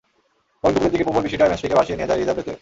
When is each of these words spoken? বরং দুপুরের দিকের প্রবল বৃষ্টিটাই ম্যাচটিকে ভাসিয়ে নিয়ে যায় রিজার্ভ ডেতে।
বরং 0.61 0.73
দুপুরের 0.73 0.91
দিকের 0.93 1.05
প্রবল 1.07 1.21
বৃষ্টিটাই 1.23 1.49
ম্যাচটিকে 1.51 1.77
ভাসিয়ে 1.79 1.97
নিয়ে 1.97 2.09
যায় 2.09 2.19
রিজার্ভ 2.19 2.37
ডেতে। 2.39 2.53